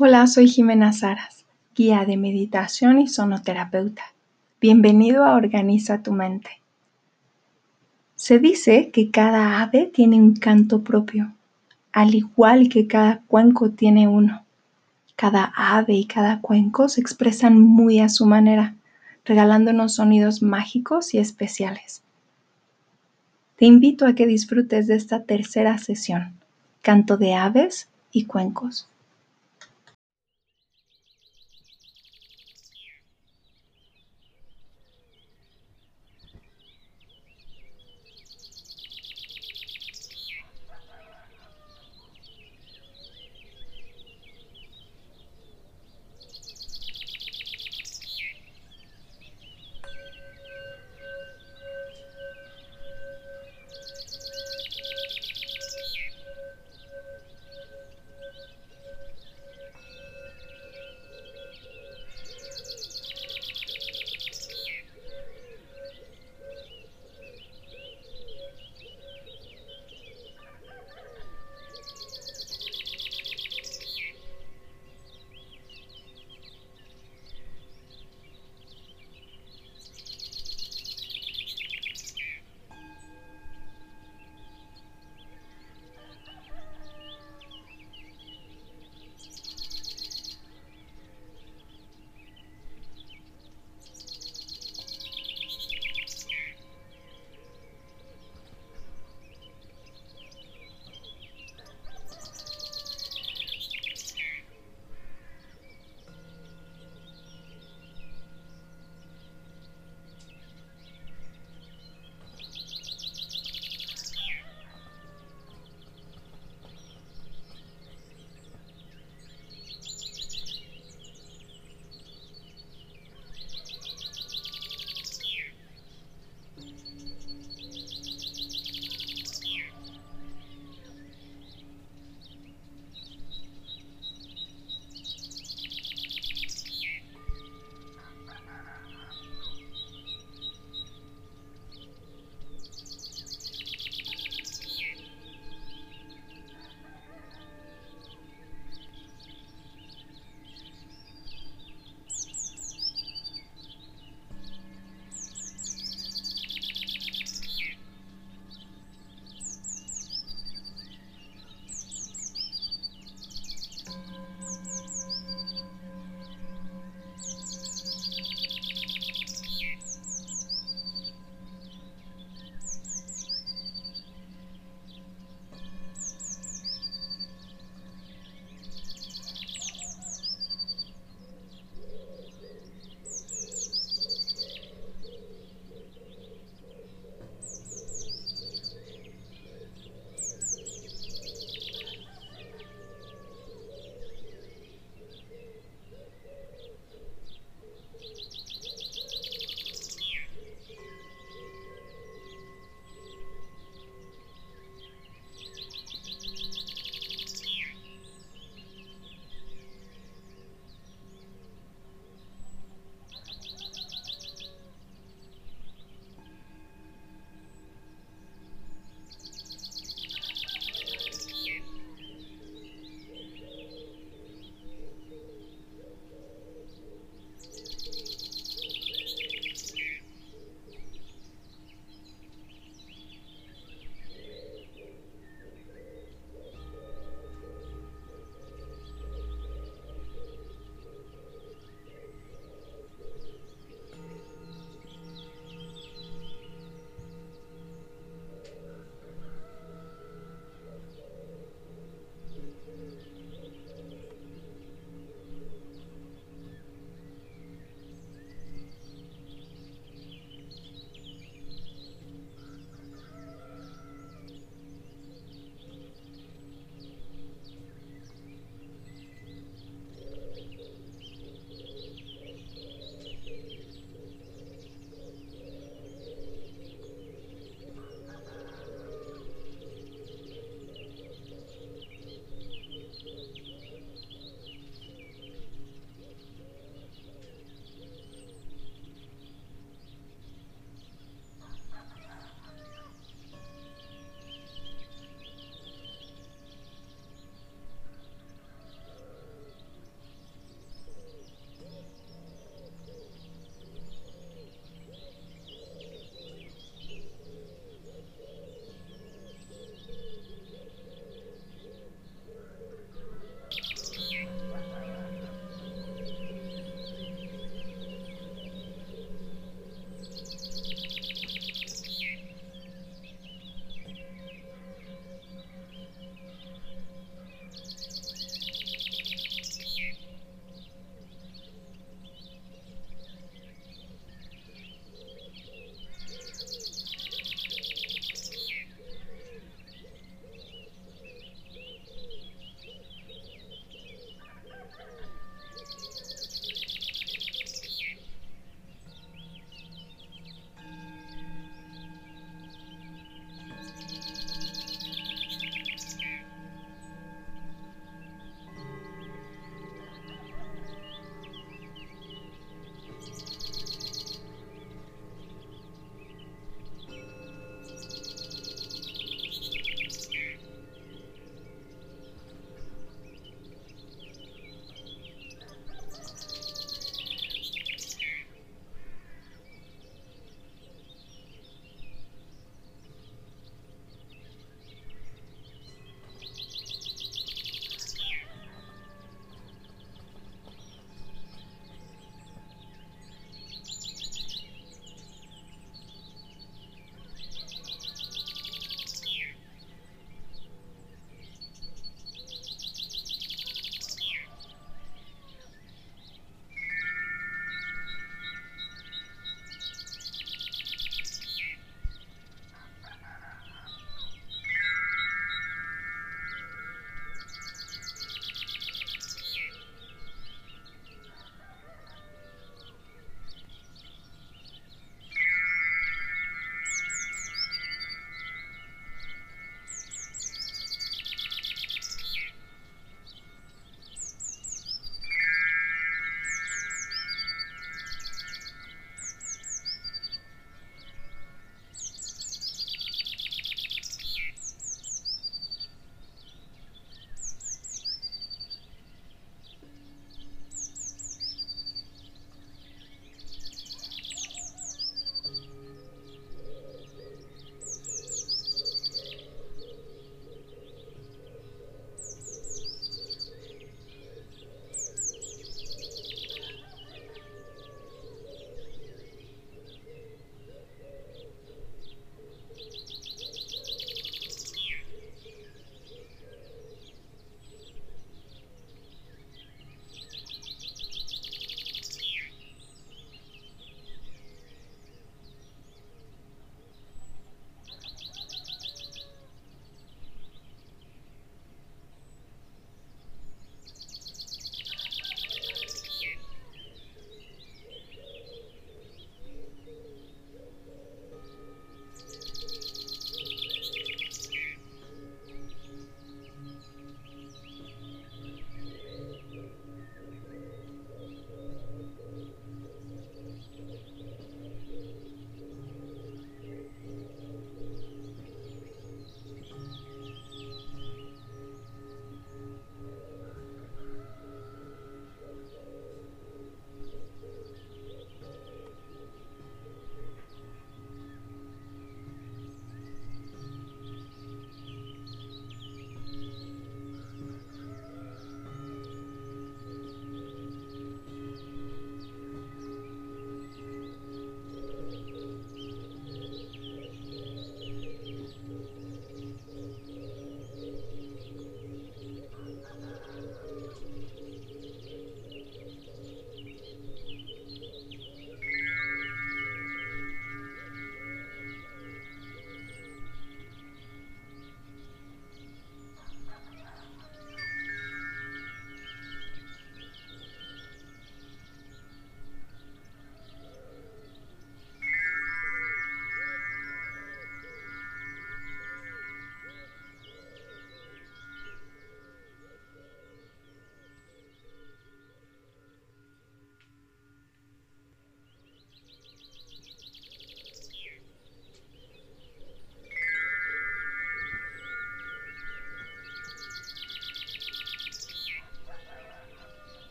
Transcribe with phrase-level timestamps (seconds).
[0.00, 4.04] Hola, soy Jimena Saras, guía de meditación y sonoterapeuta.
[4.60, 6.50] Bienvenido a Organiza tu mente.
[8.14, 11.34] Se dice que cada ave tiene un canto propio,
[11.90, 14.44] al igual que cada cuenco tiene uno.
[15.16, 18.76] Cada ave y cada cuenco se expresan muy a su manera,
[19.24, 22.04] regalándonos sonidos mágicos y especiales.
[23.56, 26.34] Te invito a que disfrutes de esta tercera sesión,
[26.82, 28.88] canto de aves y cuencos.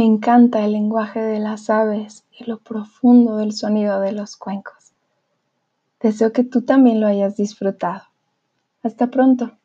[0.00, 4.94] Me encanta el lenguaje de las aves y lo profundo del sonido de los cuencos.
[6.00, 8.04] Deseo que tú también lo hayas disfrutado.
[8.82, 9.58] Hasta pronto.